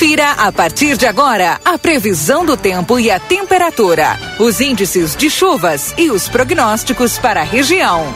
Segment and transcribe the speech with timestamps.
[0.00, 5.28] Confira a partir de agora a previsão do tempo e a temperatura, os índices de
[5.28, 8.06] chuvas e os prognósticos para a região.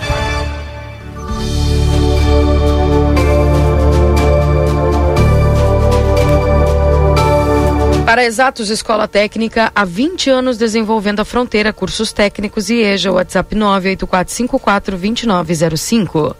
[8.07, 13.55] Para Exatos Escola Técnica, há 20 anos desenvolvendo a fronteira, cursos técnicos e EJA, WhatsApp
[13.55, 16.35] 984542905.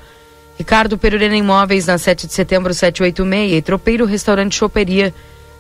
[0.57, 5.13] Ricardo Perurena Imóveis, na 7 de setembro, 786, e Tropeiro Restaurante Choperia.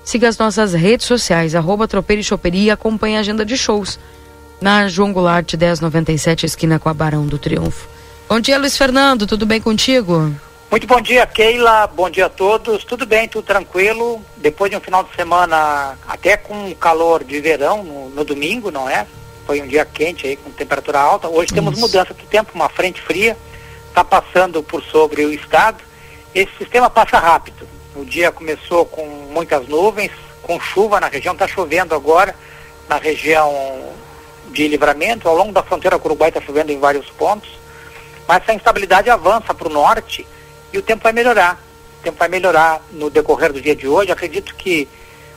[0.04, 3.98] Siga as nossas redes sociais, arroba Tropeiro e Choperia e acompanhe a agenda de shows
[4.60, 7.88] na João Goulart, 1097, esquina com a Barão do Triunfo.
[8.28, 10.34] Bom dia, Luiz Fernando, tudo bem contigo?
[10.70, 11.86] Muito bom dia, Keila.
[11.86, 12.82] Bom dia a todos.
[12.82, 14.22] Tudo bem, tudo tranquilo.
[14.38, 18.88] Depois de um final de semana até com calor de verão no, no domingo, não
[18.88, 19.06] é?
[19.46, 21.28] Foi um dia quente aí com temperatura alta.
[21.28, 21.54] Hoje Isso.
[21.54, 23.36] temos mudança de tempo, uma frente fria
[23.88, 25.84] está passando por sobre o estado.
[26.34, 27.68] Esse sistema passa rápido.
[27.94, 30.10] O dia começou com muitas nuvens,
[30.42, 32.34] com chuva na região, está chovendo agora
[32.88, 33.52] na região
[34.50, 37.50] de livramento, ao longo da fronteira com o Uruguai está chovendo em vários pontos,
[38.26, 40.26] mas essa instabilidade avança para o norte
[40.72, 41.60] e o tempo vai melhorar.
[42.00, 44.12] O tempo vai melhorar no decorrer do dia de hoje.
[44.12, 44.88] Acredito que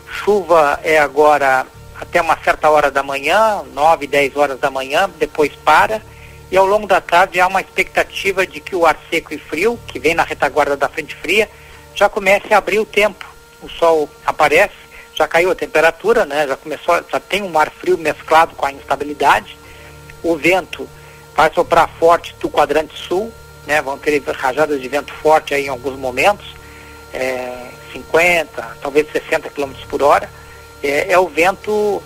[0.07, 1.65] chuva é agora
[1.99, 6.01] até uma certa hora da manhã, 9, 10 horas da manhã, depois para
[6.49, 9.77] e ao longo da tarde há uma expectativa de que o ar seco e frio,
[9.87, 11.49] que vem na retaguarda da frente fria,
[11.97, 13.25] já comece a abrir o tempo.
[13.61, 14.75] O sol aparece,
[15.15, 16.47] já caiu a temperatura, né?
[16.47, 19.57] Já começou, já tem um ar frio mesclado com a instabilidade.
[20.21, 20.87] O vento
[21.35, 23.33] vai soprar forte do quadrante sul,
[23.65, 23.81] né?
[23.81, 26.45] Vão ter rajadas de vento forte aí em alguns momentos,
[27.11, 30.29] é, 50, talvez 60 km por hora.
[30.83, 32.01] É, é o vento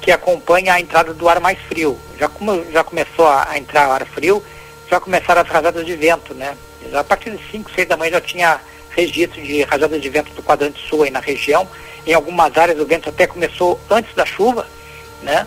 [0.00, 1.98] que acompanha a entrada do ar mais frio.
[2.16, 4.40] Já, como, já começou a, a entrar ar frio,
[4.88, 6.56] já começaram as rajadas de vento, né?
[6.88, 8.60] Já a partir de 5, 6 da manhã já tinha
[8.94, 11.68] registro de rajadas de vento do quadrante sul aí na região.
[12.06, 14.66] Em algumas áreas o vento até começou antes da chuva,
[15.22, 15.46] né?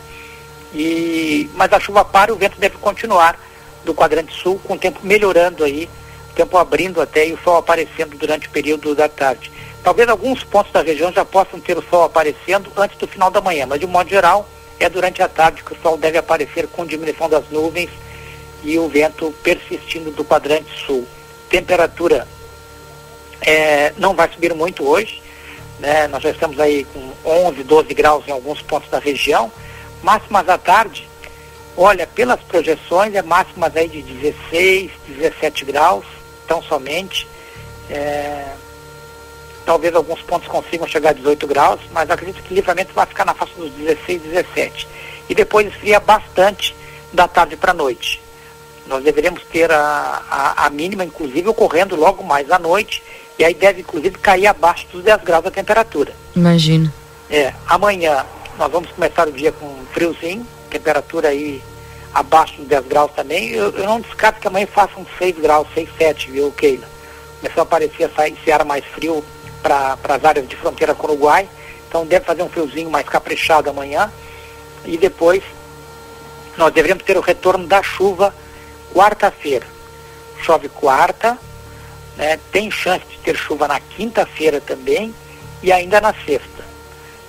[0.74, 3.40] E, mas a chuva para, o vento deve continuar
[3.84, 5.90] do quadrante sul, com o tempo melhorando aí,
[6.32, 9.52] o tempo abrindo até e o sol aparecendo durante o período da tarde.
[9.84, 13.40] Talvez alguns pontos da região já possam ter o sol aparecendo antes do final da
[13.40, 16.86] manhã, mas de modo geral é durante a tarde que o sol deve aparecer com
[16.86, 17.90] diminuição das nuvens
[18.64, 21.08] e o vento persistindo do quadrante sul.
[21.50, 22.28] Temperatura
[23.42, 25.22] é, não vai subir muito hoje,
[25.80, 26.08] né?
[26.08, 27.12] nós já estamos aí com
[27.48, 29.52] 11, 12 graus em alguns pontos da região,
[30.02, 31.08] máximas à tarde,
[31.78, 36.06] olha, pelas projeções é máximas aí de 16, 17 graus,
[36.48, 37.28] tão somente.
[37.90, 38.54] É,
[39.66, 43.26] talvez alguns pontos consigam chegar a 18 graus, mas acredito que o livramento vai ficar
[43.26, 44.88] na faixa dos 16, 17.
[45.28, 46.76] E depois esfria bastante
[47.12, 48.22] da tarde para a noite.
[48.86, 53.02] Nós deveremos ter a, a, a, mínima, inclusive, ocorrendo logo mais à noite,
[53.38, 56.14] e aí deve, inclusive, cair abaixo dos 10 graus a temperatura.
[56.36, 56.94] Imagina.
[57.30, 58.26] É, amanhã
[58.58, 61.62] nós vamos começar o dia com friozinho, temperatura aí
[62.14, 63.50] abaixo dos 10 graus também.
[63.50, 66.88] Eu, eu não descarto que amanhã faça uns 6 graus, 6, 7, viu, Keila?
[67.42, 69.24] Começou a aparecer esse ar mais frio
[69.62, 71.50] para as áreas de fronteira com o Uruguai.
[71.88, 74.12] Então deve fazer um friozinho mais caprichado amanhã.
[74.86, 75.44] E depois
[76.58, 78.34] nós deveremos ter o retorno da chuva
[78.94, 79.68] quarta-feira.
[80.42, 81.38] Chove quarta,
[82.18, 82.40] né?
[82.52, 85.14] tem chance de ter chuva na quinta-feira também
[85.62, 86.64] e ainda na sexta.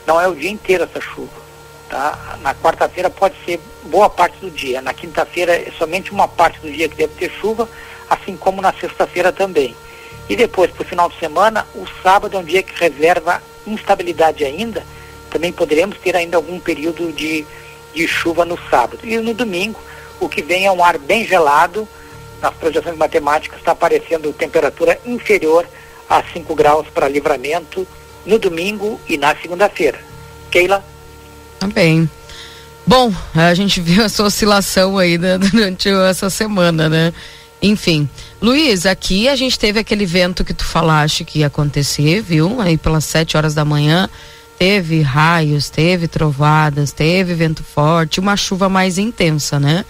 [0.06, 1.46] Não é o dia inteiro essa chuva.
[1.88, 2.38] Tá?
[2.42, 4.82] Na quarta-feira pode ser boa parte do dia.
[4.82, 7.68] Na quinta-feira é somente uma parte do dia que deve ter chuva,
[8.08, 9.74] assim como na sexta-feira também.
[10.28, 14.44] E depois, para o final de semana, o sábado é um dia que reserva instabilidade
[14.44, 14.84] ainda.
[15.30, 17.46] Também poderemos ter ainda algum período de,
[17.94, 19.00] de chuva no sábado.
[19.04, 19.80] E no domingo,
[20.18, 21.88] o que vem é um ar bem gelado.
[22.40, 25.66] Nas projeções matemáticas está aparecendo temperatura inferior
[26.08, 27.86] a 5 graus para livramento
[28.24, 29.98] no domingo e na segunda-feira.
[30.50, 30.84] Keila?
[31.58, 32.08] Também.
[32.86, 37.12] Bom, a gente viu essa oscilação aí durante essa semana, né?
[37.60, 38.08] Enfim.
[38.40, 42.60] Luiz, aqui a gente teve aquele vento que tu falaste que ia acontecer, viu?
[42.60, 44.08] Aí pelas sete horas da manhã
[44.58, 49.84] teve raios, teve trovadas, teve vento forte, uma chuva mais intensa, né?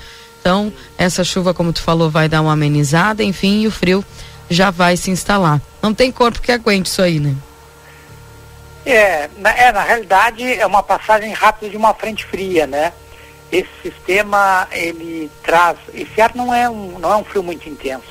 [0.47, 4.05] Então, essa chuva, como tu falou, vai dar uma amenizada, enfim, e o frio
[4.49, 5.61] já vai se instalar.
[5.83, 7.35] Não tem corpo que aguente isso aí, né?
[8.85, 12.93] É, na, é, na realidade é uma passagem rápida de uma frente fria, né?
[13.51, 18.03] esse sistema ele traz esse ar não é um não é um frio muito intenso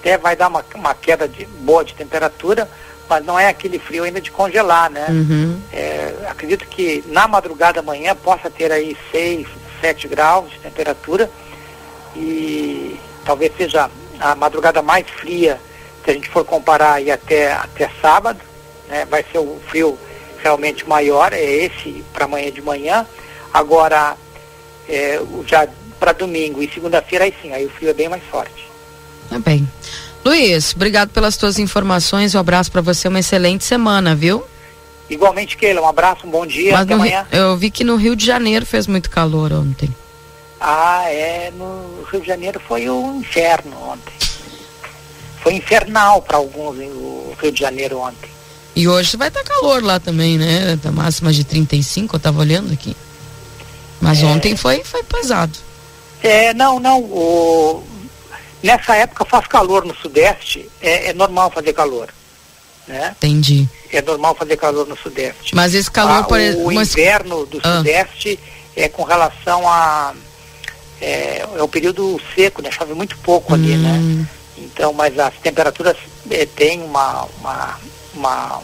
[0.00, 2.66] até vai dar uma, uma queda de boa de temperatura
[3.06, 5.60] mas não é aquele frio ainda de congelar né uhum.
[5.70, 9.46] é, acredito que na madrugada amanhã possa ter aí 6,
[9.82, 11.30] 7 graus de temperatura
[12.16, 13.90] e talvez seja
[14.20, 15.60] a madrugada mais fria
[16.04, 18.40] se a gente for comparar aí até até sábado
[18.88, 19.98] né vai ser o frio
[20.44, 23.06] realmente maior, é esse para amanhã de manhã.
[23.52, 24.14] Agora,
[24.86, 25.66] é, já
[25.98, 28.68] para domingo e segunda-feira, aí sim, aí o frio é bem mais forte.
[29.30, 29.66] Tá bem.
[30.22, 32.34] Luiz, obrigado pelas tuas informações.
[32.34, 34.44] Um abraço para você, uma excelente semana, viu?
[35.08, 37.26] Igualmente, Keila, um abraço, um bom dia, Mas até amanhã.
[37.32, 39.94] Eu vi que no Rio de Janeiro fez muito calor ontem.
[40.66, 44.14] Ah, é, no Rio de Janeiro foi o inferno ontem.
[45.42, 48.30] Foi infernal para alguns o Rio de Janeiro ontem.
[48.74, 50.78] E hoje vai estar tá calor lá também, né?
[50.82, 52.96] Tá máxima de 35, eu tava olhando aqui.
[54.00, 54.24] Mas é...
[54.24, 55.52] ontem foi, foi pesado.
[56.22, 56.98] É, não, não.
[57.02, 57.84] O...
[58.62, 62.08] Nessa época faz calor no Sudeste, é, é normal fazer calor.
[62.88, 63.14] Né?
[63.18, 63.68] Entendi.
[63.92, 65.54] É normal fazer calor no Sudeste.
[65.54, 66.68] Mas esse calor, ah, por exemplo.
[66.68, 67.76] O inverno do ah.
[67.76, 68.40] Sudeste
[68.74, 70.14] é com relação a.
[71.04, 72.70] É, é o período seco, né?
[72.70, 73.56] Chove muito pouco hum.
[73.56, 73.92] ali, né?
[73.92, 74.26] Hum.
[74.56, 75.96] Então, mas as temperaturas
[76.30, 77.80] é, têm uma, uma,
[78.14, 78.62] uma,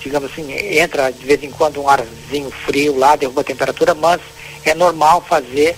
[0.00, 4.20] digamos assim, entra de vez em quando um arzinho frio lá, derruba a temperatura, mas
[4.64, 5.76] é normal fazer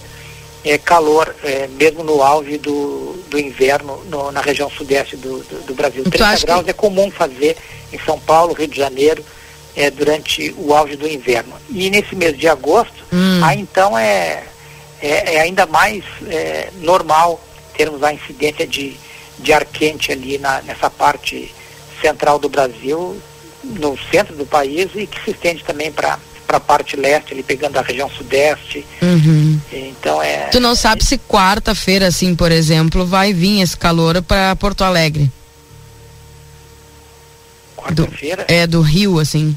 [0.64, 5.66] é, calor, é, mesmo no auge do, do inverno no, na região sudeste do, do,
[5.66, 6.02] do Brasil.
[6.04, 6.70] 30 graus que...
[6.70, 7.56] é comum fazer
[7.92, 9.24] em São Paulo, Rio de Janeiro,
[9.76, 11.54] é, durante o auge do inverno.
[11.70, 13.40] E nesse mês de agosto, hum.
[13.44, 14.44] aí então é,
[15.00, 17.42] é, é ainda mais é, normal
[17.76, 18.96] termos a incidência de,
[19.38, 21.54] de ar quente ali na, nessa parte
[22.00, 23.20] central do Brasil,
[23.64, 26.18] no centro do país e que se estende também para
[26.50, 28.84] para a parte leste, ali pegando a região sudeste.
[29.00, 29.60] Uhum.
[29.72, 30.48] Então é.
[30.48, 35.30] Tu não sabe se quarta-feira, assim, por exemplo, vai vir esse calor para Porto Alegre?
[37.76, 38.46] Quarta-feira?
[38.48, 39.56] É do Rio, assim.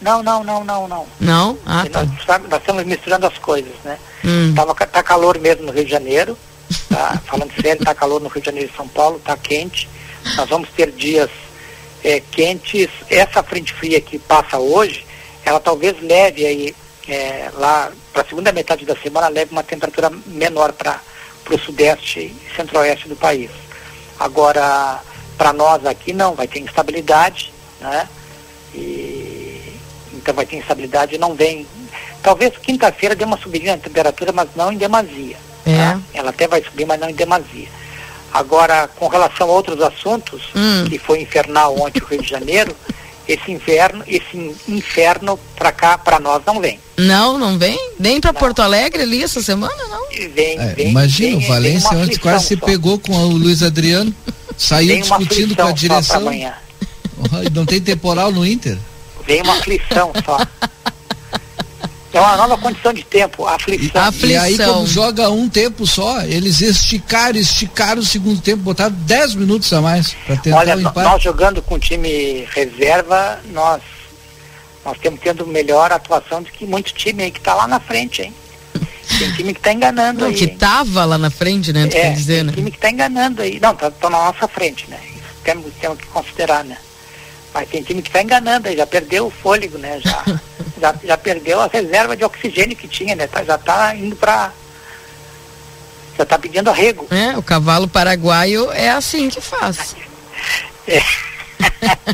[0.00, 1.06] Não, não, não, não, não.
[1.18, 1.58] Não?
[1.66, 2.04] Ah, tá.
[2.04, 3.98] Nós, nós, estamos misturando as coisas, né?
[4.24, 4.54] Hum.
[4.54, 6.38] Tava, tá calor mesmo no Rio de Janeiro,
[6.88, 7.20] tá?
[7.26, 9.88] Falando sério, tá calor no Rio de Janeiro e São Paulo, tá quente.
[10.36, 11.30] Nós vamos ter dias
[12.04, 12.88] é, quentes.
[13.10, 15.04] Essa frente fria que passa hoje,
[15.44, 16.74] ela talvez leve aí
[17.08, 21.00] é, lá para a segunda metade da semana leve uma temperatura menor para
[21.50, 23.50] o sudeste e centro-oeste do país.
[24.18, 25.00] Agora,
[25.36, 28.08] para nós aqui não, vai ter instabilidade, né?
[28.74, 28.78] E,
[30.28, 31.66] então vai ter instabilidade e não vem.
[32.22, 35.36] Talvez quinta-feira dê uma subidinha na temperatura, mas não em demasia.
[35.64, 35.76] É.
[35.76, 36.00] Tá?
[36.12, 37.68] Ela até vai subir, mas não em demasia.
[38.32, 40.84] Agora, com relação a outros assuntos, hum.
[40.86, 42.76] que foi infernal ontem o Rio de Janeiro,
[43.26, 46.78] esse inverno, esse inferno para cá, para nós não vem.
[46.98, 47.78] Não, não vem?
[47.98, 50.08] Nem para Porto Alegre ali essa semana, não?
[50.34, 53.62] Vem, é, vem, imagina, vem, o Valência vem antes quase se pegou com o Luiz
[53.62, 54.14] Adriano,
[54.58, 56.24] saiu discutindo com a direção.
[57.18, 58.76] Oh, não tem temporal no Inter?
[59.28, 60.38] Vem uma aflição só.
[62.10, 64.02] É uma nova condição de tempo, a aflição.
[64.02, 64.30] aflição.
[64.30, 69.34] E aí, quando joga um tempo só, eles esticaram, esticaram o segundo tempo, botaram 10
[69.34, 71.06] minutos a mais para tentar Olha, o empate.
[71.06, 73.82] nós jogando com time reserva, nós,
[74.82, 78.22] nós temos tendo melhor atuação do que muito time aí que está lá na frente,
[78.22, 78.34] hein?
[79.18, 80.34] Tem time que está enganando Não, aí.
[80.34, 81.88] Que estava lá na frente, né?
[81.92, 82.52] É, dizer, tem né?
[82.52, 83.60] time que está enganando aí.
[83.60, 84.98] Não, tá, tá, na nossa frente, né?
[85.14, 86.78] Isso temos, temos que considerar, né?
[87.52, 90.00] Mas tem time que está enganando aí, já perdeu o fôlego, né?
[90.00, 90.24] Já.
[90.80, 93.26] já, já perdeu a reserva de oxigênio que tinha, né?
[93.26, 94.52] Tá, já está indo para
[96.16, 97.06] já está pedindo arrego.
[97.10, 99.94] É, o cavalo paraguaio é assim que faz.
[100.86, 101.00] É.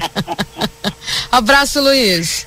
[1.32, 2.46] Abraço, Luiz.